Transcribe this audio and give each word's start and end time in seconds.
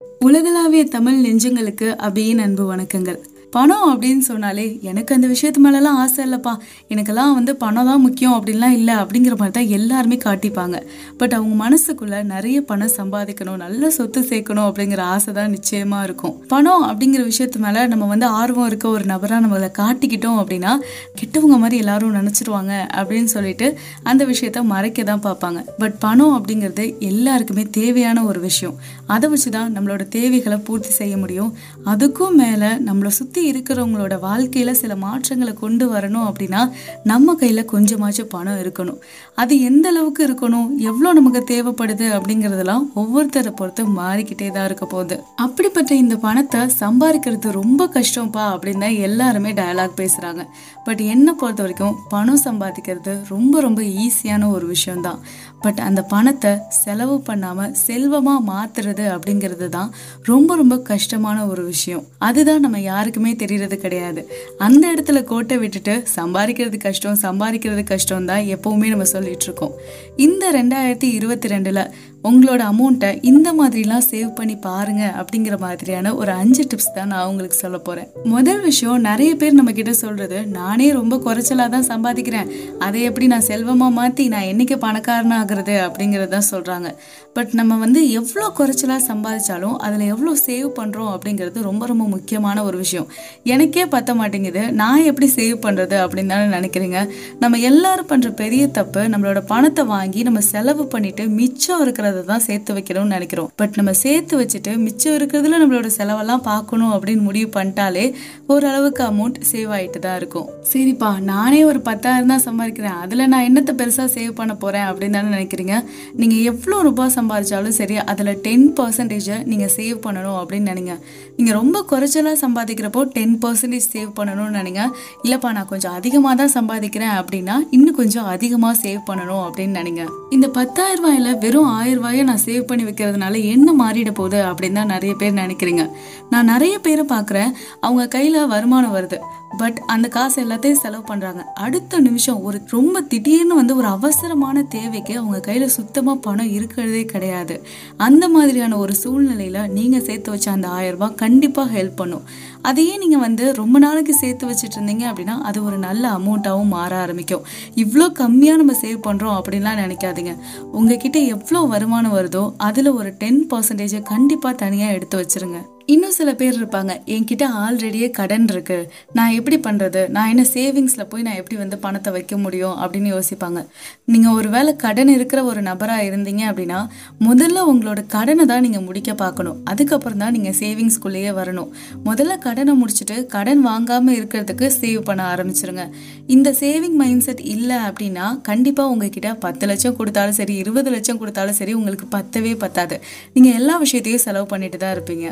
உலகளாவிய 0.00 0.84
தமிழ் 0.84 1.18
நெஞ்சங்களுக்கு 1.24 1.86
அபியின் 1.96 2.38
அன்பு 2.38 2.64
வணக்கங்கள். 2.64 3.18
பணம் 3.52 3.84
அப்படின்னு 3.92 4.18
சொன்னாலே 4.18 4.78
எனக்கு 4.82 5.14
அந்த 5.14 5.26
விஷயத்து 5.26 5.56
மேலலாம் 5.56 5.96
ஆசை 5.96 6.20
இல்லைப்பா. 6.24 6.52
எனக்கெல்லாம் 6.88 7.34
வந்து 7.34 7.56
பணம் 7.56 7.84
தான் 7.84 8.00
முக்கியம் 8.00 8.34
அப்படின்லாம் 8.38 8.70
இல்லை 8.70 8.94
அப்படிங்கிற 8.94 9.34
மாதிரி 9.36 9.54
தான் 9.58 9.68
எல்லாருமே 9.68 10.16
காட்டிப்பாங்க. 10.24 10.76
பட் 11.18 11.32
அவங்க 11.32 11.54
மனசுக்குள்ள 11.64 12.22
நிறைய 12.22 12.60
பணம் 12.62 12.92
சம்பாதிக்கணும் 12.96 13.56
நல்ல 13.56 13.90
சொத்து 13.90 14.20
சேர்க்கணும் 14.20 14.66
அப்படிங்கிற 14.70 14.98
ஆசை 14.98 15.34
தான் 15.34 15.54
நிச்சயமா 15.56 16.02
இருக்கும். 16.02 16.34
பணம் 16.48 16.82
அப்படிங்கிற 16.82 17.22
விஷயத்து 17.32 17.56
மேல 17.56 17.86
நம்ம 17.86 18.06
வந்து 18.06 18.26
ஆர்வம் 18.26 18.66
இருக்க 18.66 18.88
ஒரு 18.88 19.04
நபரா 19.04 19.38
நம்மளை 19.44 19.70
காட்டிக்கிட்டோம் 19.80 20.40
அப்படின்னா 20.42 20.74
கெட்டவங்க 21.20 21.58
மாதிரி 21.58 21.76
எல்லாரும் 21.76 22.14
நினச்சிடுவாங்க 22.14 22.72
அப்படின்னு 22.98 23.24
சொல்லிட்டு 23.24 23.78
அந்த 24.02 24.24
விஷயத்த 24.24 24.62
மறைக்க 24.62 25.02
தான் 25.02 25.24
பார்ப்பாங்க. 25.28 25.62
பட் 25.78 25.98
பணம் 25.98 26.34
அப்படிங்கிறது 26.38 26.98
எல்லாருக்குமே 26.98 27.66
தேவையான 27.70 28.24
ஒரு 28.24 28.40
விஷயம். 28.40 28.76
அதை 29.06 29.30
வச்சு 29.30 29.50
தான் 29.50 29.72
நம்மளோட 29.76 30.08
தேவைகளை 30.08 30.58
பூர்த்தி 30.58 30.90
செய்ய 30.90 31.16
முடியும். 31.16 31.50
அதுக்கும் 31.92 32.38
மேலே 32.42 32.68
நம்மளை 32.86 33.10
சுற்றி 33.18 33.40
இருக்கிறவங்களோட 33.50 34.14
வாழ்க்கையில் 34.20 34.78
சில 34.80 34.92
மாற்றங்களை 35.04 35.52
கொண்டு 35.60 35.84
வரணும் 35.92 36.26
அப்படின்னா 36.28 36.62
நம்ம 37.10 37.34
கையில் 37.40 37.70
கொஞ்சமாச்சும் 37.72 38.30
பணம் 38.34 38.60
இருக்கணும். 38.62 38.98
அது 39.34 39.54
எந்த 39.68 39.86
அளவுக்கு 39.92 40.22
இருக்கணும் 40.28 40.68
எவ்வளோ 40.90 41.12
நமக்கு 41.18 41.42
தேவைப்படுது 41.52 42.06
அப்படிங்கிறதெல்லாம் 42.16 42.84
ஒவ்வொருத்தரை 43.02 43.52
பொறுத்து 43.60 43.84
மாறிக்கிட்டே 44.00 44.48
தான் 44.50 44.66
இருக்க 44.70 44.86
போகுது. 44.86 45.18
அப்படிப்பட்ட 45.44 45.94
இந்த 45.94 46.16
பணத்தை 46.26 46.62
சம்பாதிக்கிறது 46.82 47.50
ரொம்ப 47.60 47.88
கஷ்டம்ப்பா 47.96 48.46
அப்படின்னு 48.54 48.84
தான் 48.86 48.98
எல்லாருமே 49.08 49.52
டயலாக் 49.60 50.00
பேசுகிறாங்க 50.02 50.42
பட் 50.88 51.02
என்னை 51.12 51.32
பொறுத்த 51.34 51.62
வரைக்கும் 51.62 51.96
பணம் 52.08 52.42
சம்பாதிக்கிறது 52.44 53.14
ரொம்ப 53.28 53.60
ரொம்ப 53.60 53.80
ஈஸியான 54.04 54.50
ஒரு 54.50 54.66
விஷயம்தான் 54.66 55.20
பட் 55.64 55.80
அந்த 55.80 56.00
பணத்தை 56.02 56.52
செலவு 56.82 57.16
பண்ணாமல் 57.20 57.72
செல்வமாக 57.86 58.46
மாத்துறது 58.50 59.04
அப்படிங்கிறது 59.14 59.68
தான் 59.68 59.90
ரொம்ப 60.24 60.50
ரொம்ப 60.56 60.74
கஷ்டமான 60.92 61.38
ஒரு 61.46 61.62
விஷயம். 61.62 61.74
விஷயம். 61.76 62.04
அதுதான் 62.28 62.60
நம்ம 62.60 62.80
யாருக்குமே 62.80 63.32
தெரியறது 63.42 63.76
கிடையாது. 63.84 64.22
அந்த 64.66 64.84
இடத்துல 64.92 65.20
கோட்டை 65.24 65.56
விட்டுட்டு 65.58 65.94
சம்பாதிக்கிறது 66.16 66.78
கஷ்டம் 66.78 67.22
சம்பாதிக்கிறது 67.26 67.82
கஷ்டம் 67.92 68.28
தான் 68.30 68.44
எப்பவுமே 68.54 68.88
நம்ம 68.92 69.08
சொல்லிட்டு 69.14 69.46
இருக்கோம். 69.48 69.74
இந்த 70.16 70.44
ரெண்டாயிரத்தி 70.58 71.08
இருபத்தி 71.18 71.48
ரெண்டுல 71.48 71.80
உங்களோட 72.28 72.62
அமௌண்ட்டை 72.72 73.10
இந்த 73.22 73.48
மாதிரிலாம் 73.52 74.06
சேவ் 74.10 74.30
பண்ணி 74.34 74.56
பாருங்க 74.56 75.02
அப்படிங்கிற 75.20 75.58
மாதிரியான 75.58 76.14
ஒரு 76.14 76.32
அஞ்சு 76.32 76.62
டிப்ஸ் 76.62 76.94
தான் 76.94 77.06
நான் 77.06 77.26
உங்களுக்கு 77.26 77.58
சொல்ல 77.58 77.78
போறேன். 77.78 78.08
முதல் 78.24 78.60
விஷயம் 78.60 79.00
நிறைய 79.00 79.36
பேர் 79.36 79.58
நம்ம 79.58 79.72
கிட்ட 79.72 79.92
சொல்றது 79.92 80.46
நானே 80.46 80.92
ரொம்ப 80.92 81.16
குறைச்சலா 81.16 81.66
தான் 81.68 81.88
சம்பாதிக்கிறேன். 81.92 82.50
அதை 82.78 83.02
எப்படி 83.02 83.26
நான் 83.26 83.46
செல்வமா 83.46 83.88
மாத்தி 83.98 84.26
நான் 84.28 84.48
என்னைக்கு 84.52 84.78
பணக்காரனா 84.86 85.38
ஆகுறது? 85.42 85.76
அப்படிங்கிறதான் 85.86 86.48
சொல்றாங்க. 86.50 86.90
பட் 87.32 87.52
நம்ம 87.52 87.76
வந்து 87.76 88.10
எவ்வளோ 88.10 88.46
குறைச்சலாக 88.58 89.00
சம்பாதிச்சாலும் 89.08 89.76
அதில் 89.76 90.04
எவ்வளோ 90.06 90.32
சேவ் 90.46 90.68
பண்ணுறோம் 90.78 91.10
அப்படிங்கிறது 91.14 91.62
ரொம்ப 91.62 91.86
ரொம்ப 91.86 92.04
முக்கியமான 92.04 92.64
ஒரு 92.64 92.76
விஷயம். 92.76 93.08
எனக்கே 93.44 93.86
பற்ற 93.86 94.14
மாட்டேங்குது. 94.14 94.72
நான் 94.72 95.02
எப்படி 95.02 95.30
சேவ் 95.36 95.56
பண்ணுறது 95.66 95.96
அப்படின்னு 96.04 96.26
தானே 96.26 96.46
நினைக்கிறீங்க? 96.56 97.08
நம்ம 97.40 97.58
எல்லாரும் 97.58 98.08
பண்ணுற 98.08 98.30
பெரிய 98.34 98.66
தப்பு 98.68 99.02
நம்மளோட 99.02 99.42
பணத்தை 99.46 99.84
வாங்கி 99.84 100.22
நம்ம 100.22 100.40
செலவு 100.40 100.84
பண்ணிவிட்டு 100.84 101.28
மிச்சம் 101.28 101.82
இருக்கிறத 101.86 102.15
தான் 102.24 102.44
சேர்த்து 102.46 102.74
வைக்கணும்னு 102.74 103.14
நினைக்கிறோம். 103.16 103.50
பட் 103.56 103.74
நம்ம 103.74 103.92
சேர்த்து 103.92 104.34
வச்சுட்டு 104.40 104.72
மிச்சம் 104.78 105.16
இருக்கிறதுல 105.18 105.60
நம்மளோட 105.62 105.90
செலவெல்லாம் 105.98 106.42
பார்க்கணும் 106.50 106.92
அப்படின்னு 106.96 107.22
முடிவு 107.28 107.48
பண்ணிட்டாலே 107.56 108.04
ஓரளவுக்கு 108.46 109.02
அமௌண்ட் 109.04 109.38
சேவ் 109.52 109.70
ஆகிட்டு 109.76 109.98
தான் 109.98 110.16
இருக்கும். 110.16 110.48
சரிப்பா 110.72 111.10
நானே 111.20 111.64
ஒரு 111.64 111.80
பத்தாயிரம் 111.80 112.32
தான் 112.34 112.44
சம்பாதிக்கிறேன். 112.48 112.98
அதுல 113.04 113.26
நான் 113.32 113.46
என்னத்தை 113.48 113.74
பெருசா 113.80 114.04
சேவ் 114.16 114.32
பண்ண 114.40 114.54
போறேன் 114.54 114.86
அப்படின்னு 114.88 115.16
தானே 115.18 115.30
நினைக்கிறீங்க? 115.36 115.76
நீங்க 116.20 116.36
எவ்வளோ 116.50 116.82
ரூபாய் 116.88 117.14
சம்பாதிச்சாலும் 117.18 117.76
சரி 117.80 117.96
அதுல 117.96 118.32
டென் 118.46 118.66
பர்சன்டேஜை 118.80 119.44
நீங்க 119.44 119.68
சேவ் 119.76 119.98
பண்ணணும் 120.06 120.38
அப்படின்னு 120.40 120.70
நினைங்க. 120.72 120.94
நீங்க 121.36 121.52
ரொம்ப 121.52 121.84
குறைச்சலா 121.90 122.32
சம்பாதிக்கிறப்போ 122.44 123.02
டென் 123.16 123.38
பர்சன்டேஜ் 123.42 123.88
சேவ் 123.94 124.10
பண்ணணும்னு 124.18 124.58
நினைங்க. 124.60 124.82
இல்லப்பா 125.24 125.52
நான் 125.52 125.70
கொஞ்சம் 125.72 125.92
அதிகமா 125.92 126.34
தான் 126.34 126.52
சம்பாதிக்கிறேன் 126.54 127.14
அப்படின்னா 127.20 127.56
இன்னும் 127.70 127.98
கொஞ்சம் 128.00 128.24
அதிகமா 128.24 128.72
சேவ் 128.84 129.00
பண்ணணும் 129.10 129.44
அப்படின்னு 129.46 129.78
நினைங்க. 129.80 130.04
இந்த 130.30 130.48
பத்தாயிரம் 130.48 131.04
ரூபாயில 131.04 131.38
வெறும் 131.38 131.70
ஆயிரம் 131.78 131.95
ரூபாயை 131.96 132.22
நான் 132.22 132.44
சேவ் 132.44 132.68
பண்ணி 132.70 132.84
வைக்கிறதுனால 132.84 133.42
என்ன 133.54 133.74
மாறிட 133.82 134.10
போகுது 134.14 134.38
அப்படின்னு 134.44 134.78
தான் 134.80 134.92
நிறைய 134.94 135.14
பேர் 135.14 135.40
நினைக்கிறீங்க. 135.42 135.84
நான் 136.30 136.50
நிறைய 136.52 136.74
பேரை 136.78 137.04
பார்க்குறேன். 137.08 137.52
அவங்க 137.86 138.04
கையில 138.18 138.46
வருமானம் 138.54 138.94
வருது. 138.94 139.18
பட் 139.58 139.82
அந்த 139.86 140.08
காசு 140.08 140.44
எல்லாத்தையும் 140.44 140.82
செலவு 140.82 141.02
பண்றாங்க. 141.02 141.42
அடுத்த 141.54 142.00
நிமிஷம் 142.00 142.42
ஒரு 142.42 142.62
ரொம்ப 142.66 143.00
திடீர்னு 143.00 143.54
வந்து 143.54 143.76
ஒரு 143.76 143.86
அவசரமான 143.86 144.62
தேவைக்கு 144.62 145.18
அவங்க 145.18 145.52
கையில 145.52 145.64
சுத்தமா 145.64 146.14
பணம் 146.14 146.50
இருக்கிறதே 146.50 147.04
கிடையாது. 147.04 147.66
அந்த 147.96 148.28
மாதிரியான 148.28 148.76
ஒரு 148.76 148.94
சூழ்நிலையில 149.04 149.68
நீங்க 149.68 150.00
சேர்த்து 150.00 150.30
வச்ச 150.30 150.50
அந்த 150.50 150.68
ஆயிரம் 150.68 150.98
ரூபாய் 150.98 151.14
கண்டிப்பா 151.14 151.64
ஹெல்ப் 151.64 151.96
பண்ணும். 151.96 152.22
அதையே 152.62 152.96
நீங்க 152.96 153.16
வந்து 153.16 153.52
ரொம்ப 153.52 153.78
நாளைக்கு 153.78 154.14
சேர்த்து 154.14 154.46
வச்சுட்டு 154.46 154.76
இருந்தீங்க 154.76 155.04
அப்படின்னா 155.12 155.38
அது 155.40 155.64
ஒரு 155.64 155.78
நல்ல 155.78 156.08
அமௌண்ட்டாகவும் 156.08 156.68
மாற 156.68 156.96
ஆரம்பிக்கும். 156.96 157.44
இவ்வளோ 157.74 158.12
கம்மியா 158.12 158.56
நம்ம 158.56 158.72
சேவ் 158.72 159.06
பண்றோம் 159.06 159.40
அப்படின்லாம் 159.40 159.80
நினைக்காதீங்க. 159.84 160.36
உங்ககிட்ட 160.72 161.18
எவ்வளோ 161.18 161.60
வருமானம் 161.60 162.14
வருதோ 162.14 162.52
அதுல 162.56 162.92
ஒரு 162.92 163.14
டென் 163.18 163.46
பர்சன்டேஜை 163.50 164.02
கண்டிப்பா 164.02 164.52
தனியா 164.52 164.88
எடுத்து 164.88 165.18
வச்சிருங்க. 165.20 165.74
இன்னும் 165.86 166.14
சில 166.16 166.30
பேர் 166.34 166.56
இருப்பாங்க 166.60 166.92
என்கிட்ட 167.14 167.44
ஆல்ரெடியே 167.64 168.06
கடன் 168.10 168.46
இருக்கு. 168.52 168.78
நான் 169.12 169.34
எப்படி 169.38 169.56
பண்றது? 169.66 170.08
நான் 170.08 170.28
என்ன 170.28 170.44
சேவிங்ஸ்ல 170.54 171.04
போய் 171.08 171.24
நான் 171.26 171.34
எப்படி 171.34 171.56
வந்து 171.56 171.76
பணத்தை 171.78 172.12
வைக்க 172.12 172.36
முடியும்? 172.36 172.76
அப்படின்னு 172.82 173.10
யோசிப்பாங்க. 173.14 173.60
நீங்க 174.04 174.30
ஒருவேளை 174.30 174.76
கடன் 174.76 175.08
இருக்கிற 175.08 175.44
ஒரு 175.44 175.62
நபரா 175.62 175.98
இருந்தீங்க 176.08 176.42
அப்படின்னா 176.50 176.80
முதல்ல 177.28 177.62
உங்களோட 177.72 178.06
கடனை 178.06 178.46
தான் 178.52 178.60
நீங்க 178.60 178.80
முடிக்க 178.80 179.14
பார்க்கணும். 179.14 179.60
அதுக்கப்புறம் 179.64 180.18
தான் 180.18 180.34
நீங்க 180.36 180.52
சேவிங்ஸ்குள்ளேயே 180.60 181.32
வரணும். 181.40 181.70
முதல்ல 182.04 182.38
கடனை 182.38 182.74
முடிச்சுட்டு 182.82 183.26
கடன் 183.26 183.62
வாங்காம 183.66 184.16
இருக்கிறதுக்கு 184.18 184.70
சேவ் 184.80 185.00
பண்ண 185.00 185.34
ஆரம்பிச்சிருங்க. 185.34 185.86
இந்த 186.26 186.48
சேவிங் 186.60 186.98
மைண்ட் 187.02 187.24
செட் 187.28 187.44
இல்லை 187.54 187.76
அப்படின்னா 187.76 188.40
கண்டிப்பா 188.50 188.86
உங்ககிட்ட 188.88 189.34
பத்து 189.46 189.66
லட்சம் 189.66 189.96
கொடுத்தாலும் 189.96 190.38
சரி 190.40 190.54
இருபது 190.64 190.90
லட்சம் 190.90 191.18
கொடுத்தாலும் 191.18 191.58
சரி 191.60 191.72
உங்களுக்கு 191.72 192.08
பத்தவே 192.18 192.54
பத்தாது. 192.66 192.98
நீங்க 193.32 193.50
எல்லா 193.60 193.76
விஷயத்தையும் 193.76 194.24
செலவு 194.26 194.46
பண்ணிட்டு 194.46 194.78
தான் 194.78 194.94
இருப்பீங்க. 194.96 195.26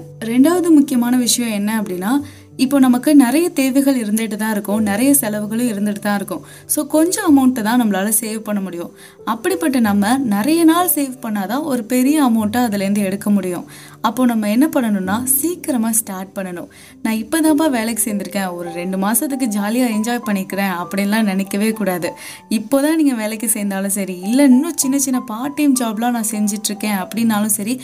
ரெண்டாவது 0.45 0.71
முக்கியமான 0.71 1.15
விஷயம் 1.17 1.53
என்ன 1.53 1.71
அப்படின்னா 1.81 2.11
இப்போ 2.63 2.77
நமக்கு 2.79 3.11
நிறைய 3.23 3.47
தேவைகள் 3.59 4.01
இருந்துட்டு 4.03 4.37
தான் 4.43 4.53
இருக்கும். 4.57 4.83
நிறைய 4.91 5.11
செலவுகளும் 5.21 5.71
இருந்துட்டு 5.73 6.03
தான் 6.07 6.19
இருக்கும். 6.21 6.43
ஸோ 6.75 6.81
கொஞ்சம் 6.95 7.27
அமௌண்ட்டை 7.31 7.63
தான் 7.69 7.81
நம்மளால 7.83 8.11
சேவ் 8.21 8.41
பண்ண 8.49 8.61
முடியும். 8.67 8.93
அப்படிப்பட்ட 9.33 9.79
நம்ம 9.89 10.17
நிறைய 10.35 10.61
நாள் 10.71 10.93
சேவ் 10.97 11.17
பண்ணாதான் 11.25 11.65
ஒரு 11.73 11.85
பெரிய 11.95 12.17
அமௌண்ட்டை 12.29 12.63
அதுலேருந்து 12.69 13.03
எடுக்க 13.09 13.31
முடியும். 13.31 13.67
அப்போ 14.09 14.23
நம்ம 14.31 14.49
என்ன 14.55 14.67
பண்ணணும்னா 14.75 15.17
சீக்கிரமாக 15.39 15.95
ஸ்டார்ட் 16.01 16.33
பண்ணணும். 16.37 16.69
நான் 17.05 17.19
இப்போ 17.23 17.37
தான்ப்பா 17.45 17.67
வேலைக்கு 17.77 18.03
சேர்ந்துருக்கேன். 18.07 18.51
ஒரு 18.59 18.69
ரெண்டு 18.81 18.97
மாதத்துக்கு 19.05 19.47
ஜாலியாக 19.57 19.95
என்ஜாய் 19.97 20.25
பண்ணிக்கிறேன் 20.29 20.75
அப்படின்லாம் 20.83 21.29
நினைக்கவே 21.33 21.71
கூடாது. 21.81 22.11
இப்போ 22.59 22.77
தான் 22.87 22.99
நீங்கள் 23.01 23.19
வேலைக்கு 23.23 23.49
சேர்ந்தாலும் 23.57 23.97
சரி 23.99 24.17
இல்லை 24.29 24.47
இன்னும் 24.53 24.79
சின்ன 24.85 24.99
சின்ன 25.07 25.21
பார்ட் 25.33 25.57
டைம் 25.59 25.77
ஜாப்லாம் 25.83 26.17
நான் 26.19 26.31
செஞ்சிட்ருக்கேன் 26.35 26.99
அப்படின்னாலும் 27.03 27.55
சரி 27.59 27.77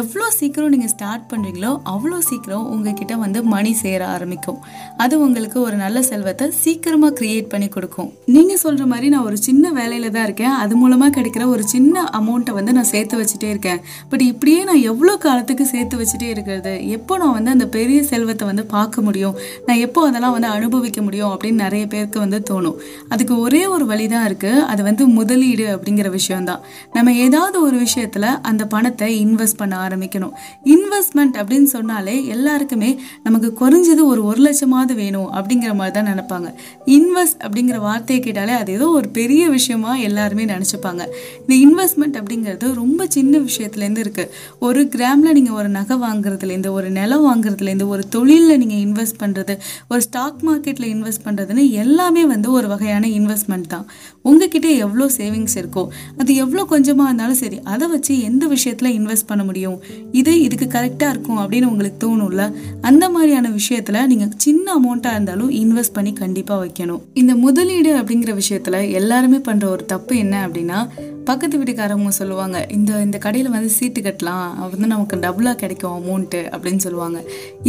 எவ்வளோ 0.00 0.28
சீக்கிரம் 0.40 0.74
நீங்கள் 0.76 0.92
ஸ்டார்ட் 0.96 1.26
பண்ணுறீங்களோ 1.32 1.72
அவ்வளோ 1.94 2.18
சீக்கிரம் 2.30 2.66
உங்ககிட்ட 2.74 3.16
வந்து 3.24 3.42
மணி 3.54 3.74
சேர 3.84 4.02
ஆரம்பிக்கும். 4.18 4.60
அது 5.04 5.14
உங்களுக்கு 5.24 5.58
ஒரு 5.66 5.76
நல்ல 5.84 5.98
செல்வத்தை 6.10 6.46
சீக்கிரமாக 6.62 7.12
க்ரியேட் 7.20 7.50
பண்ணி 7.54 7.68
கொடுக்கும். 7.76 8.10
நீங்கள் 8.36 8.60
சொல்கிற 8.64 8.84
மாதிரி 8.92 9.08
நான் 9.14 9.26
ஒரு 9.30 9.38
சின்ன 9.48 9.72
வேலையில் 9.78 10.14
தான் 10.16 10.26
இருக்கேன். 10.28 10.54
அது 10.62 10.74
மூலமாக 10.82 11.12
கிடைக்கிற 11.18 11.44
ஒரு 11.54 11.64
சின்ன 11.74 12.04
அமௌண்ட்டை 12.20 12.52
வந்து 12.58 12.72
நான் 12.78 12.90
சேர்த்து 12.94 13.18
வச்சுட்டே 13.20 13.48
இருக்கேன். 13.54 13.80
பட் 14.12 14.24
இப்படியே 14.30 14.60
நான் 14.68 14.82
எவ்வளோ 14.90 15.14
காலத்துக்கு 15.26 15.64
சேர்த்து 15.74 15.98
வச்சுட்டே 16.00 16.28
இருக்கிறது? 16.34 16.74
எப்போ 16.96 17.16
நான் 17.22 17.34
வந்து 17.38 17.54
அந்த 17.56 17.66
பெரிய 17.76 18.00
செல்வத்தை 18.12 18.46
வந்து 18.50 18.64
பார்க்க 18.74 19.06
முடியும்? 19.08 19.36
நான் 19.68 19.82
எப்போ 19.86 20.00
அதெல்லாம் 20.08 20.34
வந்து 20.36 20.50
அனுபவிக்க 20.56 21.00
முடியும்? 21.06 21.32
அப்படின்னு 21.34 21.64
நிறைய 21.66 21.84
பேருக்கு 21.94 22.18
வந்து 22.24 22.40
தோணும். 22.50 22.76
அதுக்கு 23.14 23.34
ஒரே 23.44 23.62
ஒரு 23.74 23.86
வழி 23.92 24.06
தான் 24.14 24.26
இருக்குது 24.28 24.64
அது 24.72 24.82
வந்து 24.88 25.06
முதலீடு 25.18 25.66
அப்படிங்கிற 25.74 26.10
விஷயம்தான் 26.18 26.62
நம்ம 26.96 27.14
ஏதாவது 27.26 27.56
ஒரு 27.66 27.76
விஷயத்தில் 27.86 28.28
அந்த 28.50 28.62
பணத்தை 28.74 29.10
இன்வெஸ்ட் 29.24 29.60
பண்ண 29.62 29.74
ஆரம்பிக்கணும். 29.86 30.34
இன்வெஸ்ட்மெண்ட் 30.74 31.36
அப்படின்னு 31.40 31.68
சொன்னாலே 31.76 32.14
எல்லாருக்குமே 32.34 32.90
நமக்கு 33.26 33.50
குறைஞ்சது 33.60 34.02
ஒரு 34.10 34.20
ஒரு 34.30 34.40
லட்சமாவது 34.46 34.94
வேணும் 35.00 35.28
அப்படிங்கிற 35.36 35.72
மாதிரி 35.80 35.94
தான் 35.96 36.08
நினைப்பாங்க. 36.10 36.48
இன்வெஸ்ட் 36.96 37.40
அப்படிங்கிற 37.44 37.78
வார்த்தையை 37.86 38.20
கேட்டாலே 38.26 38.54
அது 38.60 38.70
ஏதோ 38.78 38.86
ஒரு 38.98 39.08
பெரிய 39.18 39.42
விஷயமா 39.56 39.92
எல்லாருமே 40.08 40.44
நினச்சிப்பாங்க. 40.52 41.02
இந்த 41.42 41.54
இன்வெஸ்ட்மெண்ட் 41.66 42.18
அப்படிங்கிறது 42.20 42.66
ரொம்ப 42.82 43.06
சின்ன 43.16 43.38
விஷயத்துலேருந்து 43.48 44.04
இருக்குது 44.06 44.30
ஒரு 44.68 44.82
கிராமில் 44.94 45.36
நீங்கள் 45.38 45.58
ஒரு 45.60 45.70
நகை 45.78 45.98
வாங்குறதுலேருந்து 46.06 46.72
ஒரு 46.78 46.90
நிலம் 46.98 47.26
வாங்குறதுலேருந்து 47.28 47.88
ஒரு 47.94 48.04
தொழிலில் 48.16 48.60
நீங்கள் 48.62 48.82
இன்வெஸ்ட் 48.86 49.20
பண்ணுறது 49.22 49.56
ஒரு 49.92 50.00
ஸ்டாக் 50.08 50.42
மார்க்கெட்டில் 50.48 50.88
இன்வெஸ்ட் 50.94 51.24
பண்ணுறதுன்னு 51.26 51.64
எல்லாமே 51.84 52.24
வந்து 52.34 52.48
ஒரு 52.58 52.68
வகையான 52.74 53.06
இன்வெஸ்ட்மெண்ட் 53.18 53.70
தான். 53.74 53.86
உங்ககிட்ட 54.28 54.68
எவ்வளோ 54.84 55.04
சேவிங்ஸ் 55.18 55.56
இருக்கோ 55.60 55.84
அது 56.20 56.30
எவ்வளோ 56.44 56.62
கொஞ்சமாக 56.72 57.08
இருந்தாலும் 57.08 57.40
சரி 57.42 57.58
அதை 57.74 57.86
வச்சு 57.94 58.14
எந்த 58.28 58.44
விஷயத்தில் 58.54 58.94
இன்வெஸ்ட் 58.98 59.28
பண்ண 59.30 59.42
முடியும்? 59.48 59.78
இது 60.20 60.32
இதுக்கு 60.46 60.66
கரெக்டாக 60.76 61.12
இருக்கும் 61.14 61.40
அப்படின்னு 61.42 61.70
உங்களுக்கு 61.72 61.98
தோணும்ல? 62.06 62.44
அந்த 62.88 63.04
மாதிரியான 63.14 63.50
விஷயத்தில் 63.58 63.97
நீங்கள் 64.06 64.32
சின்ன 64.36 64.66
அமௌண்ட்டாக 64.78 65.16
இருந்தாலும் 65.16 65.50
இன்வெஸ்ட் 65.62 65.96
பண்ணி 65.96 66.12
கண்டிப்பாக 66.12 66.64
வைக்கணும். 66.64 67.02
இந்த 67.14 67.34
முதலீடு 67.34 67.92
அப்படிங்கிற 68.00 68.34
விஷயத்தில் 68.34 68.80
எல்லாருமே 69.00 69.38
பண்ணுற 69.48 69.64
ஒரு 69.74 69.84
தப்பு 69.84 70.16
என்ன 70.16 70.48
அப்படின்னா 70.48 70.80
பக்கத்து 71.28 71.56
வீட்டுக்காரவங்க 71.58 72.12
சொல்லுவாங்க 72.18 72.66
இந்த 72.76 72.90
இந்த 73.06 73.18
கடையில் 73.24 73.50
வந்து 73.54 73.68
சீட்டு 73.68 74.00
கட்டலாம் 74.00 74.44
அது 74.60 74.70
வந்து 74.74 74.90
நமக்கு 74.92 75.16
டபுளாக 75.16 75.56
கிடைக்கும் 75.62 75.96
அமௌண்ட்டு 75.98 76.40
அப்படின்னு 76.54 76.82
சொல்லுவாங்க. 76.84 77.18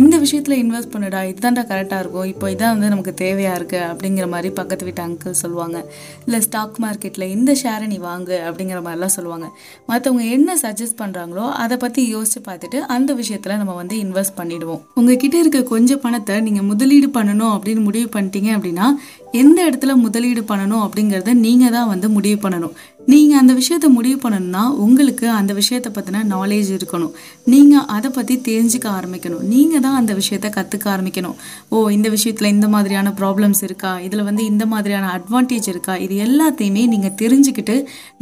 இந்த 0.01 0.17
விஷயத்தில் 0.17 0.55
இன்வெஸ்ட் 0.63 0.91
பண்ணுடா 0.93 1.21
இதுதான்டா 1.31 1.63
கரெக்டாக 1.71 2.03
இருக்கும் 2.03 2.25
இப்போ 2.25 2.51
இதான் 2.51 2.73
வந்து 2.75 2.91
நமக்கு 2.93 3.13
தேவையாக 3.23 3.57
இருக்குது 3.59 3.87
அப்படிங்கிற 3.91 4.27
மாதிரி 4.33 4.49
பக்கத்து 4.59 4.85
வீட்டு 4.87 5.03
அங்கிள் 5.05 5.39
சொல்லுவாங்க. 5.41 5.77
இல்லை 6.25 6.39
ஸ்டாக் 6.41 6.77
மார்க்கெட்டில் 6.85 7.27
இந்த 7.35 7.51
ஷேரை 7.63 7.87
நீ 7.87 7.97
வாங்கு 7.97 8.37
அப்படிங்கிற 8.47 8.79
மாதிரிலாம் 8.87 9.15
சொல்லுவாங்க. 9.17 9.49
மற்றவங்க 9.89 10.29
என்ன 10.37 10.55
சஜஸ்ட் 10.63 10.99
பண்ணுறாங்களோ 11.01 11.47
அதை 11.65 11.77
பற்றி 11.77 12.15
யோசிச்சு 12.15 12.41
பார்த்துட்டு 12.47 12.79
அந்த 12.97 13.13
விஷயத்தில் 13.13 13.57
நம்ம 13.57 13.75
வந்து 13.81 13.97
இன்வெஸ்ட் 14.05 14.37
பண்ணிடுவோம். 14.39 14.81
உங்ககிட்ட 14.93 15.37
இருக்க 15.37 15.61
கொஞ்சம் 15.63 15.99
பணத்தை 15.99 16.17
நீங்கள் 16.27 16.63
முதலீடு 16.63 17.07
பண்ணணும் 17.07 17.53
அப்படின்னு 17.55 17.81
முடிவு 17.81 18.09
பண்ணிட்டீங்க 18.15 18.49
அப்படின்னா 18.57 18.87
எந்த 19.31 19.69
இடத்துல 19.69 19.95
முதலீடு 19.95 20.41
பண்ணணும் 20.41 20.83
அப்படிங்கிறத 20.85 21.33
நீங்கள் 21.33 21.71
தான் 21.71 21.87
வந்து 21.87 22.09
முடிவு 22.09 22.49
பண்ணணும். 22.49 22.75
நீங்கள் 23.11 23.39
அந்த 23.41 23.53
விஷயத்த 23.59 23.87
முடிவு 23.97 24.17
பண்ணணும்னா 24.23 24.63
உங்களுக்கு 24.85 25.25
அந்த 25.37 25.51
விஷயத்தை 25.59 25.89
பற்றின 25.93 26.23
நாலேஜ் 26.31 26.69
இருக்கணும். 26.77 27.13
நீங்கள் 27.51 27.85
அதை 27.95 28.09
பற்றி 28.17 28.35
தெரிஞ்சுக்க 28.47 28.87
ஆரம்பிக்கணும். 28.97 29.43
நீங்கள் 29.53 29.83
தான் 29.85 29.95
அந்த 29.99 30.11
விஷயத்த 30.19 30.47
கற்றுக்க 30.57 30.85
ஆரம்பிக்கணும். 30.95 31.37
ஓ 31.73 31.77
இந்த 31.95 32.07
விஷயத்தில் 32.15 32.49
இந்த 32.55 32.67
மாதிரியான 32.73 33.13
ப்ராப்ளம்ஸ் 33.19 33.61
இருக்கா? 33.67 33.93
இதில் 34.07 34.23
வந்து 34.29 34.43
இந்த 34.51 34.65
மாதிரியான 34.73 35.07
அட்வான்டேஜ் 35.17 35.69
இருக்கா? 35.73 35.95
இது 36.05 36.17
எல்லாத்தையுமே 36.25 36.83
நீங்கள் 36.93 37.15
தெரிஞ்சுக்கிட்டு 37.21 37.77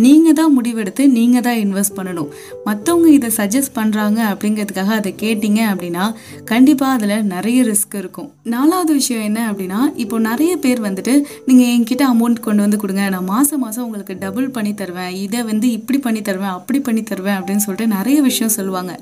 நீங்கள் 0.05 0.37
தான் 0.39 0.53
முடிவெடுத்து 0.57 1.05
நீங்கள் 1.17 1.45
தான் 1.47 1.59
இன்வெஸ்ட் 1.65 1.97
பண்ணணும். 1.99 2.29
மற்றவங்க 2.67 3.09
இதை 3.17 3.31
சஜஸ்ட் 3.39 3.75
பண்ணுறாங்க 3.79 4.21
அப்படிங்கிறதுக்காக 4.31 4.95
அதை 5.01 5.13
கேட்டிங்க 5.23 5.61
அப்படின்னா 5.73 6.05
கண்டிப்பாக 6.53 6.97
அதில் 6.99 7.15
நிறைய 7.33 7.59
ரிஸ்க் 7.71 7.99
இருக்கும். 8.03 8.29
நாலாவது 8.55 8.93
விஷயம் 9.01 9.27
என்ன 9.31 9.39
அப்படின்னா 9.51 9.81
இப்போ 10.05 10.15
நிறைய 10.29 10.53
பேர் 10.67 10.85
வந்துட்டு 10.87 11.15
நீங்கள் 11.49 11.69
என்கிட்ட 11.75 12.05
அமௌண்ட் 12.13 12.45
கொண்டு 12.47 12.67
வந்து 12.67 12.81
கொடுங்க. 12.85 13.03
நான் 13.17 13.29
மாதம் 13.33 13.63
மாதம் 13.65 13.85
உங்களுக்கு 13.89 14.15
டபுள் 14.25 14.49
பண்ணி 14.57 14.73
தருவேன் 14.81 15.11
இதை 15.23 15.39
வந்து 15.49 15.67
இப்படி 15.77 15.99
பண்ணி 16.05 16.21
தருவேன் 16.29 16.53
அப்படி 16.57 16.79
பண்ணி 16.87 17.03
தருவேன் 17.09 17.37
அப்படின்னு 17.39 17.63
சொல்லிட்டு 17.65 17.87
நிறைய 17.95 18.17
விஷயம் 18.27 18.53
சொல்லுவாங்க. 18.57 18.93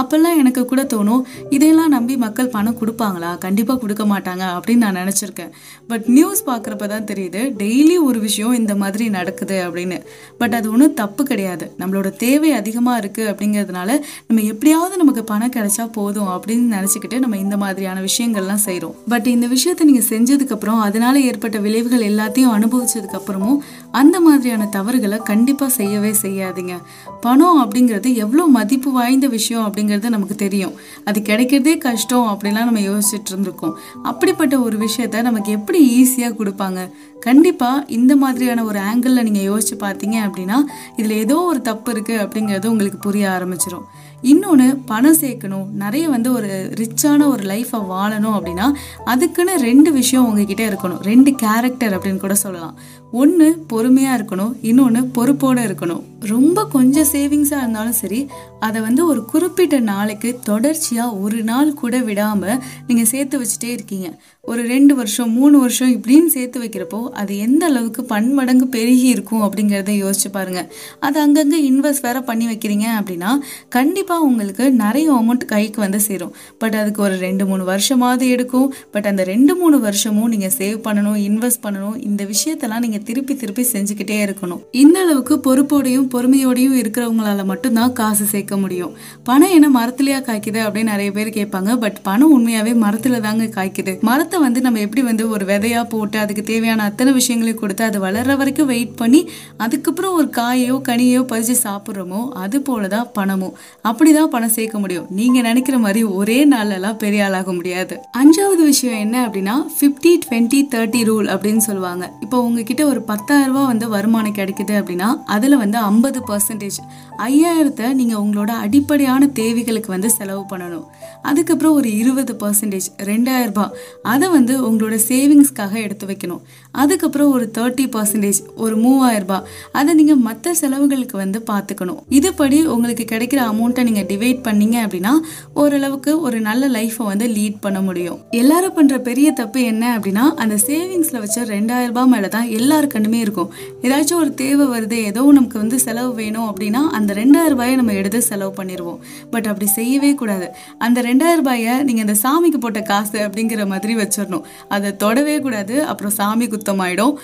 அப்போல்லாம் 0.00 0.38
எனக்கு 0.42 0.64
கூட 0.72 0.84
தோணும் 0.94 1.22
இதையெல்லாம் 1.56 1.92
நம்பி 1.96 2.16
மக்கள் 2.24 2.52
பணம் 2.56 2.78
கொடுப்பாங்களா? 2.80 3.30
கண்டிப்பாக 3.46 3.78
கொடுக்க 3.84 4.06
மாட்டாங்க 4.12 4.44
அப்படின்னு 4.56 4.84
நான் 4.86 5.00
நினச்சிருக்கேன். 5.02 5.52
பட் 5.92 6.06
நியூஸ் 6.16 6.42
பார்க்குறப்ப 6.50 6.88
தான் 6.94 7.08
தெரியுது 7.12 7.42
டெய்லி 7.62 7.96
ஒரு 8.08 8.20
விஷயம் 8.26 8.56
இந்த 8.60 8.76
மாதிரி 8.82 9.06
நடக்குது 9.18 9.58
அப்படின்னு. 9.68 9.98
பட் 10.42 10.56
அது 10.60 10.66
ஒன்றும் 10.74 10.96
தப்பு 11.02 11.24
கிடையாது. 11.32 11.66
நம்மளோட 11.82 12.08
தேவை 12.24 12.52
அதிகமாக 12.60 13.00
இருக்குது 13.02 13.30
அப்படிங்கிறதுனால 13.32 13.90
நம்ம 14.26 14.42
எப்படியாவது 14.52 14.94
நமக்கு 15.02 15.24
பணம் 15.32 15.54
கிடைச்சா 15.56 15.84
போதும் 15.98 16.30
அப்படின்னு 16.34 16.66
நினச்சிக்கிட்டு 16.76 17.18
நம்ம 17.24 17.38
இந்த 17.44 17.56
மாதிரியான 17.62 18.00
விஷயங்கள்லாம் 18.08 18.62
செய்கிறோம் 18.66 18.96
பட் 19.12 19.28
இந்த 19.34 19.46
விஷயத்தை 19.54 19.86
நீங்கள் 19.88 20.08
செஞ்சதுக்கப்புறம் 20.10 20.80
அதனால் 20.86 21.18
ஏற்பட்ட 21.28 21.58
விளைவுகள் 21.66 22.06
எல்லாத்தையும் 22.10 22.54
அனுபவிச்சதுக்கப்புறமும் 22.56 23.58
அந்த 23.92 24.20
மாதிரியான 24.20 24.66
தவறுகளை 24.66 25.18
கண்டிப்பாக 25.30 25.72
செய்யவே 25.72 26.12
செய்யாதீங்க. 26.22 26.74
பணம் 27.20 27.58
அப்படிங்கிறது 27.62 28.14
எவ்வளோ 28.14 28.44
மதிப்பு 28.46 28.92
வாய்ந்த 28.92 29.26
விஷயம் 29.26 29.66
அப்படிங்கிறது 29.66 30.08
நமக்கு 30.08 30.34
தெரியும். 30.34 30.74
அது 31.04 31.20
கிடைக்கிறதே 31.20 31.78
கஷ்டம் 31.78 32.28
அப்படிலாம் 32.32 32.68
நம்ம 32.70 32.84
யோசிச்சுட்டு 32.90 33.32
இருந்திருக்கோம். 33.32 33.74
அப்படிப்பட்ட 34.02 34.60
ஒரு 34.60 34.78
விஷயத்த 34.86 35.22
நமக்கு 35.22 35.52
எப்படி 35.52 35.80
ஈஸியாக 36.00 36.36
கொடுப்பாங்க? 36.40 36.80
கண்டிப்பாக 37.20 37.84
இந்த 37.88 38.16
மாதிரியான 38.16 38.64
ஒரு 38.64 38.78
ஆங்கிளில் 38.78 39.26
நீங்கள் 39.28 39.48
யோசிச்சு 39.50 39.76
பார்த்தீங்க 39.84 40.16
அப்படின்னா 40.26 40.56
இதில் 40.96 41.20
ஏதோ 41.24 41.36
ஒரு 41.50 41.60
தப்பு 41.62 41.92
இருக்குது 41.92 42.22
அப்படிங்கிறது 42.24 42.66
உங்களுக்கு 42.66 42.98
புரிய 42.98 43.26
ஆரம்பிச்சிடும் 43.36 43.86
இன்னொன்று 44.32 44.66
பணம் 44.90 45.20
சேர்க்கணும். 45.20 45.68
நிறைய 45.84 46.08
வந்து 46.08 46.32
ஒரு 46.32 46.50
ரிச்சான 46.80 47.26
ஒரு 47.28 47.42
லைஃப்பை 47.42 47.80
வாழணும் 47.92 48.36
அப்படின்னா 48.38 48.66
அதுக்குன்னு 49.04 49.54
ரெண்டு 49.68 49.92
விஷயம் 49.92 50.26
உங்ககிட்ட 50.26 50.64
இருக்கணும். 50.70 51.00
ரெண்டு 51.10 51.30
கேரக்டர் 51.44 51.96
அப்படின்னு 51.98 52.24
கூட 52.26 52.34
சொல்லலாம். 52.34 52.76
ஒன்று 53.20 53.46
பொறுமையாக 53.70 54.16
இருக்கணும் 54.18 54.52
இன்னொன்று 54.70 55.00
பொறுப்போடு 55.16 55.62
இருக்கணும். 55.68 56.02
ரொம்ப 56.32 56.58
கொஞ்சம் 56.74 57.08
சேவிங்ஸாக 57.12 57.62
இருந்தாலும் 57.62 57.96
சரி 58.00 58.18
அதை 58.66 58.80
வந்து 58.80 59.02
ஒரு 59.06 59.20
குறிப்பிட்ட 59.24 59.76
நாளைக்கு 59.88 60.28
தொடர்ச்சியாக 60.48 61.16
ஒரு 61.24 61.38
நாள் 61.48 61.70
கூட 61.80 61.96
விடாமல் 62.08 62.60
நீங்கள் 62.86 63.08
சேர்த்து 63.12 63.40
வச்சுட்டே 63.40 63.70
இருக்கீங்க. 63.76 64.08
ஒரு 64.50 64.62
ரெண்டு 64.72 64.92
வருஷம் 64.94 65.32
மூணு 65.38 65.56
வருஷம் 65.58 65.90
இப்படின்னு 65.96 66.30
சேர்த்து 66.34 66.58
வைக்கிறப்போ 66.62 67.00
அது 67.20 67.32
எந்த 67.46 67.62
அளவுக்கு 67.66 68.02
பன்மடங்கு 68.12 68.66
பெருகி 68.66 69.08
இருக்கும் 69.14 69.42
அப்படிங்கிறத 69.46 69.92
யோசிச்சு 70.04 70.30
பாருங்கள் 70.36 70.68
அது 71.06 71.18
அங்கங்கே 71.24 71.58
இன்வெஸ்ட் 71.70 72.06
வேற 72.08 72.20
பண்ணி 72.30 72.46
வைக்கிறீங்க 72.52 72.86
அப்படின்னா 73.00 73.32
கண்டிப்பாக 73.68 74.26
உங்களுக்கு 74.28 74.64
நிறைய 74.84 75.08
அமௌண்ட் 75.18 75.44
கைக்கு 75.44 75.80
வந்து 75.80 76.00
சேரும். 76.00 76.32
பட் 76.58 76.78
அதுக்கு 76.82 77.02
ஒரு 77.02 77.18
ரெண்டு 77.26 77.46
மூணு 77.46 77.64
வருஷமாவது 77.72 78.26
எடுக்கும். 78.36 78.68
பட் 78.90 79.10
அந்த 79.12 79.24
ரெண்டு 79.32 79.54
மூணு 79.56 79.80
வருஷமும் 79.80 80.28
நீங்கள் 80.28 80.56
சேவ் 80.58 80.78
பண்ணணும் 80.88 81.20
இன்வெஸ்ட் 81.28 81.64
பண்ணணும் 81.66 81.98
இந்த 82.08 82.24
விஷயத்தெல்லாம் 82.32 82.84
நீங்கள் 82.86 83.01
திருப்பி 83.02 83.36
திருப்பி 83.36 83.66
செஞ்சுக்கிட்டே 83.72 84.18
இருக்கணும். 84.26 84.60
இந்த 84.70 85.00
அளவுக்கு 85.00 85.34
பொறுப்போடையும் 85.46 86.08
பொறுமையோடையும் 86.14 86.76
இருக்கிறவங்களால 86.82 87.44
மட்டும்தான் 87.44 87.92
காசு 87.92 88.24
சேர்க்க 88.24 88.56
முடியும். 88.56 88.92
பணம் 89.22 89.54
என்ன 89.56 89.68
மரத்துலயா 89.78 90.20
காய்க்குது 90.28 90.60
அப்படின்னு 90.66 90.92
நிறைய 90.94 91.10
பேர் 91.10 91.28
கேட்பாங்க. 91.28 91.76
பட் 91.76 91.98
பணம் 92.02 92.32
உண்மையாவே 92.34 92.72
மரத்துல 92.84 93.20
தாங்க 93.20 93.44
காய்க்குது. 93.44 94.00
மரத்தை 94.00 94.40
வந்து 94.40 94.60
நம்ம 94.60 94.78
எப்படி 94.78 95.02
வந்து 95.02 95.28
ஒரு 95.28 95.44
விதையா 95.44 95.88
போட்டு 95.88 96.18
அதுக்கு 96.18 96.42
தேவையான 96.42 96.82
அத்தனை 96.82 97.12
விஷயங்களையும் 97.12 97.60
கொடுத்து 97.60 97.84
அது 97.84 97.98
வளர்ற 98.06 98.36
வரைக்கும் 98.36 98.66
வெயிட் 98.66 98.96
பண்ணி 98.96 99.28
அதுக்கப்புறம் 99.56 100.14
ஒரு 100.14 100.28
காயோ 100.36 100.80
கனியோ 100.88 101.22
பறிச்சு 101.32 101.54
சாப்பிட்றோமோ 101.64 102.28
அது 102.28 102.58
போலதான் 102.58 103.10
பணமும். 103.12 103.56
அப்படிதான் 103.84 104.32
பணம் 104.34 104.48
சேர்க்க 104.48 104.78
முடியும். 104.78 105.06
நீங்க 105.10 105.40
நினைக்கிற 105.40 105.78
மாதிரி 105.78 106.02
ஒரே 106.04 106.48
நாள்லாம் 106.48 106.96
பெரிய 106.96 107.24
ஆளாக 107.24 107.52
முடியாது. 107.52 107.98
அஞ்சாவது 108.18 108.62
விஷயம் 108.62 108.98
என்ன 108.98 109.16
அப்படின்னா 109.26 109.54
ஃபிஃப்டி 109.76 110.12
டுவெண்ட்டி 110.24 110.60
தேர்ட்டி 110.74 111.00
ரூல் 111.10 111.28
அப்படின்னு 111.34 111.64
சொல்லுவாங்க. 111.68 112.12
இப்போ 112.20 112.42
உங்ககிட்ட 112.42 112.82
ஒரு 112.92 113.00
பத்தாயிரரூபா 113.10 113.62
வந்து 113.72 113.86
வருமானம் 113.94 114.36
கிடைக்குது 114.38 114.74
அப்படின்னா 114.80 115.08
அதில் 115.36 115.56
வந்து 115.62 115.78
ஐம்பது 115.90 116.20
பர்சன்டேஜ் 116.30 116.78
ஐயாயிரத்தை 117.26 117.86
நீங்கள் 118.00 118.20
உங்களோட 118.24 118.52
அடிப்படையான 118.64 119.28
தேவைகளுக்கு 119.38 119.90
வந்து 119.94 120.08
செலவு 120.16 120.42
பண்ணணும். 120.52 120.86
அதுக்கப்புறம் 121.30 121.74
ஒரு 121.78 121.88
இருபது 122.00 122.32
பர்சன்டேஜ் 122.42 122.88
ரெண்டாயிரரூபா 123.10 123.66
அதை 124.12 124.28
வந்து 124.36 124.54
உங்களோட 124.68 124.96
சேவிங்ஸ்க்காக 125.08 125.74
எடுத்து 125.86 126.06
வைக்கணும். 126.10 126.40
அதுக்கப்புறம் 126.82 127.30
ஒரு 127.36 127.46
தேர்ட்டி 127.58 127.86
பர்சன்டேஜ் 127.96 128.40
ஒரு 128.64 128.74
மூவாயிரரூபா 128.84 129.38
அதை 129.80 129.90
நீங்கள் 130.00 130.22
மற்ற 130.28 130.54
செலவுகளுக்கு 130.62 131.16
வந்து 131.22 131.40
பார்த்துக்கணும். 131.50 132.00
இதுபடி 132.18 132.58
உங்களுக்கு 132.74 133.06
கிடைக்கிற 133.12 133.40
அமௌண்ட்டை 133.52 133.84
நீங்கள் 133.90 134.08
டிவைட் 134.12 134.42
பண்ணீங்க 134.48 134.78
அப்படின்னா 134.86 135.14
ஓரளவுக்கு 135.62 136.14
ஒரு 136.26 136.40
நல்ல 136.48 136.62
லைஃப்பை 136.78 137.06
வந்து 137.12 137.28
லீட் 137.36 137.62
பண்ண 137.66 137.80
முடியும். 137.88 138.18
எல்லாரும் 138.42 138.76
பண்ணுற 138.78 138.98
பெரிய 139.10 139.28
தப்பு 139.42 139.60
என்ன 139.72 139.84
அப்படின்னா 139.96 140.26
அந்த 140.44 140.56
சேவிங்ஸில் 140.68 141.22
வச்ச 141.24 141.46
ரெண்டாயிரரூபா 141.54 142.04
மேலே 142.14 142.30
தான் 142.36 142.48
எல்லா 142.58 142.76
எல்லாரு 142.82 142.94
கண்ணுமே 142.94 143.18
இருக்கும். 143.24 143.50
ஏதாச்சும் 143.86 144.20
ஒரு 144.22 144.30
தேவை 144.42 144.64
வருது 144.74 144.96
ஏதோ 145.10 145.22
நமக்கு 145.36 145.56
வந்து 145.62 145.76
செலவு 145.84 146.10
வேணும் 146.20 146.46
அப்படின்னா 146.50 146.80
அந்த 146.98 147.10
ரெண்டாயிரம் 147.20 147.52
ரூபாயை 147.54 147.74
நம்ம 147.80 147.92
எடுத்து 148.00 148.20
செலவு 148.30 148.52
பண்ணிடுவோம் 148.58 148.98
பட் 149.32 149.48
அப்படி 149.50 149.66
செய்யவே 149.78 150.10
கூடாது. 150.20 150.46
அந்த 150.86 150.98
ரெண்டாயிரம் 151.08 151.40
ரூபாயை 151.42 151.74
நீங்க 151.88 152.02
அந்த 152.06 152.16
சாமிக்கு 152.24 152.60
போட்ட 152.64 152.80
காசு 152.90 153.18
அப்படிங்கிற 153.26 153.66
மாதிரி 153.72 153.94
வச்சிடணும். 154.02 154.44
அதை 154.74 154.90
தொடவே 155.04 155.36
கூடாது. 155.46 155.76
அப்புறம் 155.92 156.14
சாமி 156.18 156.46
குத்தமாயிடும். 156.54 157.14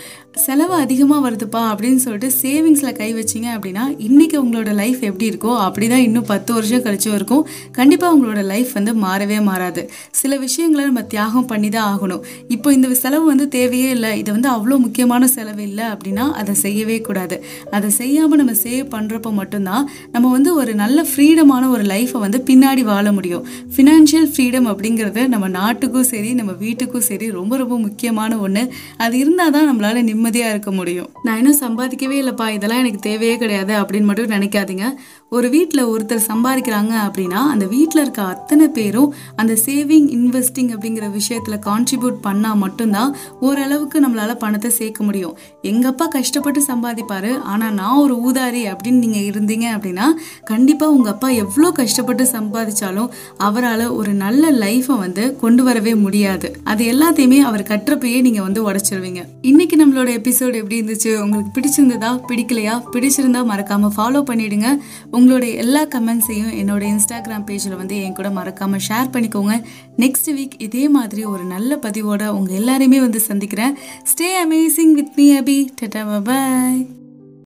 செலவு 0.46 0.74
அதிகமாக 0.84 1.22
வருதுப்பா 1.26 1.60
அப்படின்னு 1.70 2.00
சொல்லிட்டு 2.04 2.30
சேவிங்ஸில் 2.42 2.98
கை 3.00 3.10
வச்சீங்க 3.18 3.48
அப்படின்னா 3.56 3.84
இன்னைக்கு 4.08 4.36
உங்களோட 4.44 4.72
லைஃப் 4.82 5.00
எப்படி 5.10 5.26
இருக்கோ 5.30 5.52
அப்படிதான் 5.66 6.04
இன்னும் 6.08 6.28
பத்து 6.32 6.50
வருஷம் 6.56 6.84
கழிச்சும் 6.86 7.16
இருக்கும். 7.18 7.44
கண்டிப்பாக 7.78 8.12
உங்களோட 8.16 8.42
லைஃப் 8.52 8.72
வந்து 8.78 8.92
மாறவே 9.06 9.38
மாறாது. 9.50 9.84
சில 10.20 10.32
விஷயங்களை 10.46 10.84
நம்ம 10.90 11.02
தியாகம் 11.14 11.48
பண்ணி 11.52 11.68
தான் 11.68 11.88
ஆகணும். 11.94 12.22
இப்போ 12.48 12.68
இந்த 12.76 12.94
செலவு 13.04 13.26
வந்து 13.32 13.46
தேவையே 13.56 13.88
இல்லை. 13.96 14.12
இது 14.22 14.30
வந்து 14.36 14.50
அவ்வளோ 14.56 14.76
முக்கியமான 14.86 15.26
செலவு. 15.26 15.47
இல்லை 15.56 15.84
அப்படின்னா 15.84 16.30
அதை 16.30 16.54
செய்யவே 16.54 17.00
கூடாது. 17.00 17.44
அதை 17.70 17.90
செய்யாமல் 17.90 18.38
நம்ம 18.38 18.52
சேவ் 18.52 18.86
பண்ணுறப்ப 18.94 19.32
மட்டும்தான் 19.32 19.88
நம்ம 20.12 20.30
வந்து 20.30 20.54
ஒரு 20.54 20.74
நல்ல 20.74 21.06
ஃப்ரீடமான 21.10 21.70
ஒரு 21.70 21.82
லைஃப்பை 21.82 22.20
வந்து 22.20 22.38
பின்னாடி 22.50 22.82
வாழ 22.82 23.12
முடியும். 23.12 23.44
ஃபினான்ஷியல் 23.76 24.28
ஃப்ரீடம் 24.34 24.68
அப்படிங்கிறது 24.72 25.28
நம்ம 25.28 25.48
நாட்டுக்கும் 25.48 26.08
சரி 26.12 26.34
நம்ம 26.34 26.52
வீட்டுக்கும் 26.52 27.06
சரி 27.10 27.30
ரொம்ப 27.30 27.56
ரொம்ப 27.56 27.78
முக்கியமான 27.78 28.38
ஒன்று 28.38 28.64
அது 28.96 29.18
இருந்தால் 29.18 29.50
தான் 29.50 29.68
நம்மளால் 29.70 30.02
நிம்மதியாக 30.02 30.50
இருக்க 30.50 30.70
முடியும். 30.70 31.08
நான் 31.22 31.36
இன்னும் 31.36 31.60
சம்பாதிக்கவே 31.60 32.16
இல்லைப்பா 32.22 32.48
இதெல்லாம் 32.48 32.78
எனக்கு 32.78 32.98
தேவையே 32.98 33.36
கிடையாது 33.36 33.74
அப்படின்னு 33.74 34.10
மட்டும் 34.10 34.34
நினைக்காதீங்க. 34.36 34.86
ஒரு 35.28 35.48
வீட்டில் 35.48 35.88
ஒருத்தர் 35.92 36.28
சம்பாதிக்கிறாங்க 36.28 36.94
அப்படின்னா 37.06 37.40
அந்த 37.54 37.66
வீட்டில் 37.66 38.02
இருக்க 38.02 38.22
அத்தனை 38.22 38.68
பேரும் 38.68 39.14
அந்த 39.36 39.56
சேவிங் 39.66 40.08
இன்வெஸ்டிங் 40.18 40.70
அப்படிங்கிற 40.74 41.10
விஷயத்தில் 41.10 41.58
கான்ட்ரிபியூட் 41.66 42.18
பண்ணால் 42.26 42.60
மட்டும்தான் 42.64 43.14
ஓரளவுக்கு 43.40 44.00
நம்மளால் 44.00 44.40
பணத்தை 44.44 44.70
சேர்க்க 44.70 45.04
முடியும். 45.04 45.27
எங்கள் 45.62 45.90
அப்பா 45.90 46.06
கஷ்டப்பட்டு 46.06 46.60
சம்பாதிப்பாரு. 46.66 47.32
ஆனால் 47.52 47.74
நான் 47.74 47.96
ஒரு 47.96 48.14
ஊதாரி 48.26 48.62
அப்படின்னு 48.72 49.02
நீங்கள் 49.04 49.26
இருந்தீங்க 49.30 49.66
அப்படின்னா 49.76 50.06
கண்டிப்பாக 50.44 50.92
உங்கள் 50.92 51.12
அப்பா 51.12 51.28
எவ்வளோ 51.28 51.70
கஷ்டப்பட்டு 51.70 52.24
சம்பாதிச்சாலும் 52.32 53.10
அவரால் 53.36 53.86
ஒரு 53.88 54.12
நல்ல 54.12 54.50
லைஃப்பை 54.50 54.98
வந்து 54.98 55.36
கொண்டு 55.36 55.64
வரவே 55.64 55.94
முடியாது. 55.94 56.60
அது 56.64 56.84
எல்லாத்தையுமே 56.92 57.38
அவர் 57.40 57.62
கற்றப்பையே 57.62 58.20
நீங்கள் 58.20 58.42
வந்து 58.42 58.60
உடச்சிருவீங்க. 58.70 59.22
இன்னைக்கு 59.42 59.76
நம்மளோட 59.82 60.08
எபிசோடு 60.18 60.54
எப்படி 60.54 60.80
இருந்துச்சு? 60.82 61.10
உங்களுக்கு 61.22 61.52
பிடிச்சிருந்ததா? 61.56 62.10
பிடிக்கலையா? 62.28 62.74
பிடிச்சிருந்தா 62.92 63.42
மறக்காம 63.52 63.90
ஃபாலோ 63.96 64.22
பண்ணிடுங்க. 64.30 64.68
உங்களோட 65.12 65.54
எல்லா 65.54 65.84
கமெண்ட்ஸையும் 65.86 66.52
என்னோட 66.60 66.82
இன்ஸ்டாகிராம் 66.92 67.46
பேஜில் 67.48 67.76
வந்து 67.76 68.02
என் 68.02 68.12
கூட 68.12 68.28
மறக்காம 68.28 68.78
ஷேர் 68.88 69.12
பண்ணிக்கோங்க. 69.12 69.54
நெக்ஸ்ட் 69.96 70.28
வீக் 70.36 70.56
இதே 70.58 70.88
மாதிரி 70.88 71.24
ஒரு 71.24 71.44
நல்ல 71.44 71.78
பதிவோட 71.82 72.26
உங்க 72.26 72.52
எல்லாரையுமே 72.60 72.98
வந்து 73.00 73.20
சந்திக்கிறேன். 73.20 73.74
Stay 74.10 74.28
amazing 74.44 74.92
with 74.98 75.14
me, 75.18 75.36
Abby. 75.36 75.68
Tata, 75.70 76.04
bye 76.04 76.20
bye. 76.20 77.07